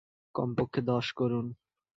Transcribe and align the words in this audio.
কমপক্ষে 0.35 0.81
দশ 0.81 1.07
করুন। 1.11 1.45